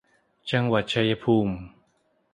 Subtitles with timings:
[0.51, 1.53] จังหวัดชัยภูมิ